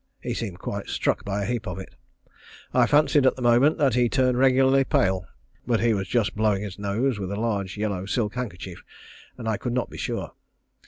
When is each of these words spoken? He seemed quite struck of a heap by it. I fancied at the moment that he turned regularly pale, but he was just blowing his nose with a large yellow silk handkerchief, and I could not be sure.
He 0.19 0.33
seemed 0.33 0.57
quite 0.57 0.87
struck 0.87 1.21
of 1.21 1.27
a 1.27 1.45
heap 1.45 1.61
by 1.61 1.73
it. 1.81 1.93
I 2.73 2.87
fancied 2.87 3.27
at 3.27 3.35
the 3.35 3.41
moment 3.43 3.77
that 3.77 3.93
he 3.93 4.09
turned 4.09 4.35
regularly 4.35 4.83
pale, 4.83 5.27
but 5.67 5.79
he 5.79 5.93
was 5.93 6.07
just 6.07 6.35
blowing 6.35 6.63
his 6.63 6.79
nose 6.79 7.19
with 7.19 7.31
a 7.31 7.39
large 7.39 7.77
yellow 7.77 8.07
silk 8.07 8.33
handkerchief, 8.33 8.81
and 9.37 9.47
I 9.47 9.57
could 9.57 9.73
not 9.73 9.91
be 9.91 9.99
sure. 9.99 10.31